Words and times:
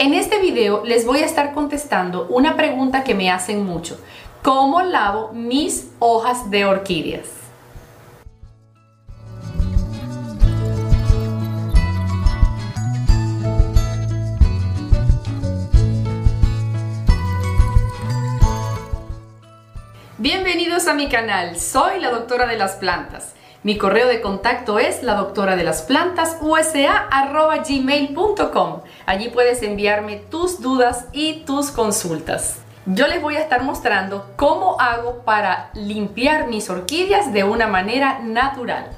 En 0.00 0.14
este 0.14 0.38
video 0.38 0.84
les 0.84 1.04
voy 1.04 1.22
a 1.22 1.24
estar 1.24 1.52
contestando 1.54 2.28
una 2.28 2.54
pregunta 2.54 3.02
que 3.02 3.16
me 3.16 3.32
hacen 3.32 3.64
mucho. 3.64 4.00
¿Cómo 4.44 4.80
lavo 4.82 5.32
mis 5.32 5.90
hojas 5.98 6.52
de 6.52 6.66
orquídeas? 6.66 7.26
Bienvenidos 20.18 20.86
a 20.86 20.94
mi 20.94 21.08
canal, 21.08 21.58
soy 21.58 21.98
la 21.98 22.12
doctora 22.12 22.46
de 22.46 22.56
las 22.56 22.76
plantas. 22.76 23.34
Mi 23.64 23.76
correo 23.76 24.06
de 24.06 24.20
contacto 24.20 24.78
es 24.78 25.02
la 25.02 25.14
doctora 25.14 25.56
de 25.56 25.64
las 25.64 25.82
plantas 25.82 26.36
usa@gmail.com. 26.40 28.82
Allí 29.04 29.30
puedes 29.30 29.64
enviarme 29.64 30.22
tus 30.30 30.60
dudas 30.60 31.06
y 31.12 31.40
tus 31.40 31.72
consultas. 31.72 32.58
Yo 32.86 33.08
les 33.08 33.20
voy 33.20 33.34
a 33.34 33.40
estar 33.40 33.64
mostrando 33.64 34.30
cómo 34.36 34.80
hago 34.80 35.24
para 35.24 35.70
limpiar 35.74 36.46
mis 36.46 36.70
orquídeas 36.70 37.32
de 37.32 37.42
una 37.42 37.66
manera 37.66 38.20
natural. 38.20 38.90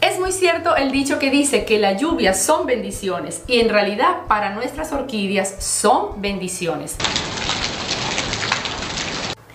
Es 0.00 0.18
muy 0.18 0.32
cierto 0.32 0.74
el 0.74 0.90
dicho 0.90 1.20
que 1.20 1.30
dice 1.30 1.64
que 1.64 1.78
las 1.78 2.00
lluvias 2.00 2.42
son 2.42 2.66
bendiciones 2.66 3.44
y 3.46 3.60
en 3.60 3.68
realidad 3.68 4.26
para 4.26 4.50
nuestras 4.50 4.92
orquídeas 4.92 5.54
son 5.60 6.20
bendiciones. 6.20 6.96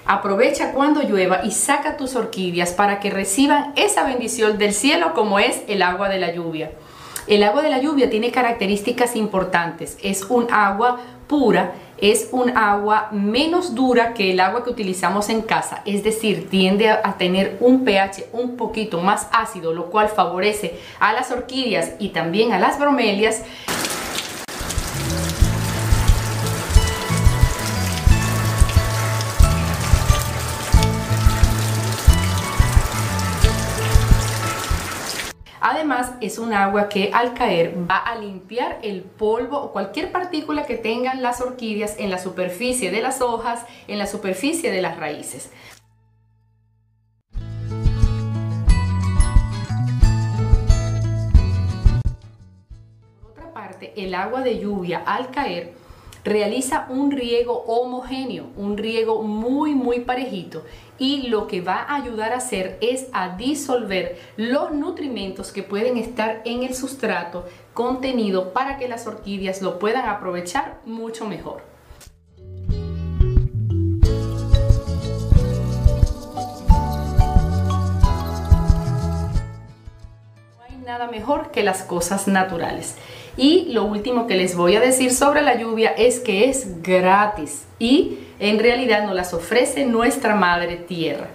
Aprovecha 0.07 0.71
cuando 0.71 1.01
llueva 1.01 1.41
y 1.43 1.49
saca 1.49 1.97
tus 1.97 2.15
orquídeas 2.15 2.73
para 2.73 2.99
que 2.99 3.09
reciban 3.09 3.73
esa 3.75 4.03
bendición 4.03 4.59
del 4.59 4.71
cielo 4.71 5.15
como 5.15 5.39
es 5.39 5.63
el 5.67 5.81
agua 5.81 6.09
de 6.09 6.19
la 6.19 6.31
lluvia. 6.31 6.71
El 7.25 7.41
agua 7.41 7.63
de 7.63 7.71
la 7.71 7.79
lluvia 7.79 8.07
tiene 8.07 8.29
características 8.29 9.15
importantes. 9.15 9.97
Es 10.03 10.25
un 10.25 10.45
agua 10.53 10.99
pura, 11.27 11.73
es 11.97 12.29
un 12.31 12.55
agua 12.55 13.09
menos 13.11 13.73
dura 13.73 14.13
que 14.13 14.31
el 14.31 14.39
agua 14.41 14.63
que 14.63 14.69
utilizamos 14.69 15.29
en 15.29 15.41
casa, 15.41 15.81
es 15.85 16.03
decir, 16.03 16.51
tiende 16.51 16.91
a 16.91 17.17
tener 17.17 17.57
un 17.59 17.83
pH 17.83 18.25
un 18.31 18.57
poquito 18.57 19.01
más 19.01 19.27
ácido, 19.31 19.73
lo 19.73 19.87
cual 19.87 20.09
favorece 20.09 20.79
a 20.99 21.13
las 21.13 21.31
orquídeas 21.31 21.93
y 21.97 22.09
también 22.09 22.53
a 22.53 22.59
las 22.59 22.77
bromelias. 22.77 23.41
Además, 35.75 36.13
es 36.21 36.39
un 36.39 36.53
agua 36.53 36.87
que 36.87 37.11
al 37.13 37.33
caer 37.33 37.75
va 37.77 37.97
a 37.97 38.15
limpiar 38.15 38.79
el 38.81 39.01
polvo 39.01 39.57
o 39.57 39.73
cualquier 39.73 40.09
partícula 40.09 40.65
que 40.65 40.77
tengan 40.77 41.21
las 41.21 41.41
orquídeas 41.41 41.99
en 41.99 42.09
la 42.09 42.17
superficie 42.17 42.91
de 42.91 43.01
las 43.01 43.19
hojas, 43.19 43.65
en 43.89 43.97
la 43.97 44.07
superficie 44.07 44.71
de 44.71 44.81
las 44.81 44.95
raíces. 44.95 45.51
Por 53.21 53.31
otra 53.31 53.53
parte, 53.53 53.91
el 53.97 54.15
agua 54.15 54.43
de 54.43 54.57
lluvia 54.59 55.03
al 55.05 55.29
caer 55.29 55.73
realiza 56.25 56.87
un 56.89 57.11
riego 57.11 57.63
homogéneo, 57.67 58.47
un 58.57 58.77
riego 58.77 59.21
muy 59.21 59.75
muy 59.75 59.99
parejito 60.01 60.63
y 60.97 61.27
lo 61.27 61.45
que 61.45 61.61
va 61.61 61.75
a 61.75 61.95
ayudar 61.95 62.33
a 62.33 62.37
hacer 62.37 62.77
es 62.81 63.07
a 63.13 63.37
disolver 63.37 64.17
los 64.35 64.71
nutrimentos 64.71 65.51
que 65.51 65.61
pueden 65.63 65.97
estar 65.97 66.41
en 66.45 66.63
el 66.63 66.73
sustrato 66.73 67.45
contenido 67.73 68.53
para 68.53 68.77
que 68.77 68.87
las 68.87 69.05
orquídeas 69.05 69.61
lo 69.61 69.77
puedan 69.77 70.09
aprovechar 70.09 70.79
mucho 70.85 71.27
mejor. 71.27 71.74
Nada 80.85 81.07
mejor 81.07 81.49
que 81.49 81.63
las 81.63 81.81
cosas 81.81 82.27
naturales. 82.27 82.95
Y 83.37 83.69
lo 83.71 83.85
último 83.85 84.27
que 84.27 84.35
les 84.35 84.55
voy 84.55 84.75
a 84.75 84.79
decir 84.79 85.11
sobre 85.11 85.41
la 85.41 85.57
lluvia 85.57 85.89
es 85.89 86.19
que 86.19 86.47
es 86.47 86.83
gratis 86.83 87.65
y 87.79 88.19
en 88.39 88.59
realidad 88.59 89.03
nos 89.03 89.15
las 89.15 89.33
ofrece 89.33 89.85
nuestra 89.85 90.35
madre 90.35 90.75
tierra. 90.75 91.27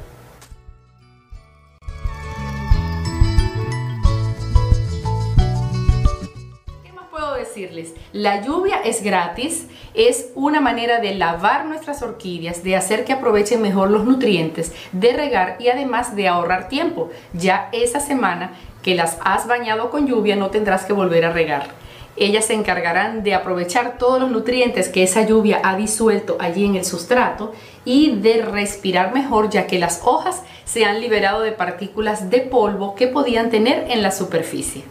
¿Qué 6.85 6.93
más 6.93 7.07
puedo 7.11 7.35
decirles? 7.35 7.95
La 8.13 8.43
lluvia 8.43 8.77
es 8.85 9.03
gratis, 9.03 9.67
es 9.95 10.31
una 10.37 10.61
manera 10.61 11.01
de 11.01 11.17
lavar 11.17 11.67
nuestras 11.67 12.03
orquídeas, 12.03 12.63
de 12.63 12.77
hacer 12.77 13.05
que 13.05 13.13
aprovechen 13.13 13.61
mejor 13.61 13.91
los 13.91 14.05
nutrientes, 14.05 14.73
de 14.93 15.13
regar 15.13 15.57
y 15.59 15.69
además 15.69 16.15
de 16.15 16.29
ahorrar 16.29 16.69
tiempo. 16.69 17.11
Ya 17.33 17.69
esa 17.73 17.99
semana 17.99 18.53
que 18.83 18.95
las 18.95 19.19
has 19.25 19.47
bañado 19.47 19.91
con 19.91 20.07
lluvia 20.07 20.37
no 20.37 20.51
tendrás 20.51 20.85
que 20.85 20.93
volver 20.93 21.25
a 21.25 21.33
regar. 21.33 21.69
Ellas 22.17 22.47
se 22.47 22.55
encargarán 22.55 23.23
de 23.23 23.35
aprovechar 23.35 23.97
todos 23.97 24.21
los 24.21 24.31
nutrientes 24.31 24.89
que 24.89 25.03
esa 25.03 25.25
lluvia 25.25 25.61
ha 25.65 25.77
disuelto 25.77 26.37
allí 26.41 26.65
en 26.65 26.77
el 26.77 26.85
sustrato 26.85 27.53
y 27.85 28.17
de 28.17 28.43
respirar 28.43 29.15
mejor 29.15 29.49
ya 29.49 29.67
que 29.67 29.79
las 29.79 30.03
hojas 30.05 30.43
se 30.65 30.85
han 30.85 31.01
liberado 31.01 31.41
de 31.41 31.53
partículas 31.53 32.29
de 32.29 32.41
polvo 32.41 32.95
que 32.95 33.07
podían 33.07 33.51
tener 33.51 33.91
en 33.91 34.03
la 34.03 34.11
superficie. 34.11 34.85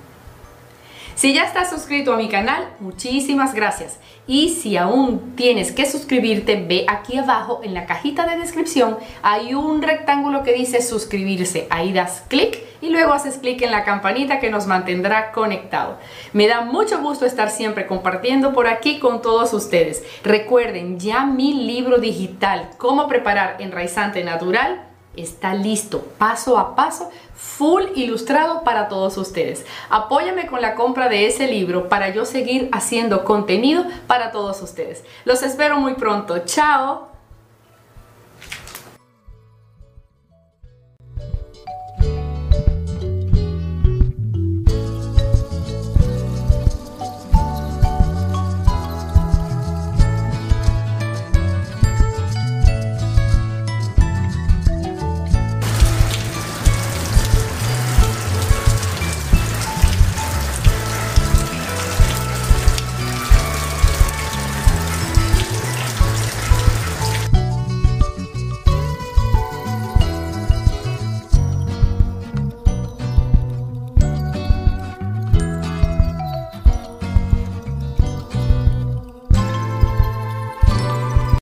Si 1.19 1.33
ya 1.33 1.43
estás 1.43 1.69
suscrito 1.69 2.13
a 2.13 2.17
mi 2.17 2.29
canal, 2.29 2.69
muchísimas 2.79 3.53
gracias. 3.53 3.99
Y 4.25 4.49
si 4.49 4.77
aún 4.77 5.35
tienes 5.35 5.73
que 5.73 5.85
suscribirte, 5.85 6.55
ve 6.55 6.85
aquí 6.87 7.17
abajo 7.17 7.59
en 7.61 7.73
la 7.73 7.85
cajita 7.85 8.25
de 8.25 8.37
descripción, 8.37 8.97
hay 9.21 9.53
un 9.53 9.81
rectángulo 9.81 10.43
que 10.43 10.53
dice 10.53 10.81
suscribirse. 10.81 11.67
Ahí 11.69 11.91
das 11.91 12.23
clic 12.29 12.68
y 12.81 12.89
luego 12.89 13.13
haces 13.13 13.37
clic 13.37 13.61
en 13.61 13.71
la 13.71 13.83
campanita 13.83 14.39
que 14.39 14.49
nos 14.49 14.67
mantendrá 14.67 15.31
conectado. 15.31 15.97
Me 16.33 16.47
da 16.47 16.61
mucho 16.61 16.99
gusto 16.99 17.25
estar 17.25 17.49
siempre 17.51 17.87
compartiendo 17.87 18.53
por 18.53 18.67
aquí 18.67 18.99
con 18.99 19.21
todos 19.21 19.53
ustedes. 19.53 20.03
Recuerden 20.23 20.99
ya 20.99 21.25
mi 21.25 21.53
libro 21.53 21.97
digital, 21.97 22.69
Cómo 22.77 23.07
preparar 23.07 23.57
enraizante 23.59 24.23
natural 24.23 24.85
está 25.15 25.53
listo, 25.53 26.05
paso 26.17 26.57
a 26.57 26.75
paso, 26.75 27.09
full 27.33 27.83
ilustrado 27.95 28.63
para 28.63 28.87
todos 28.87 29.17
ustedes. 29.17 29.65
Apóyame 29.89 30.47
con 30.47 30.61
la 30.61 30.75
compra 30.75 31.09
de 31.09 31.27
ese 31.27 31.47
libro 31.47 31.89
para 31.89 32.09
yo 32.09 32.25
seguir 32.25 32.69
haciendo 32.71 33.23
contenido 33.23 33.85
para 34.07 34.31
todos 34.31 34.61
ustedes. 34.61 35.03
Los 35.25 35.43
espero 35.43 35.79
muy 35.79 35.95
pronto. 35.95 36.39
Chao. 36.45 37.08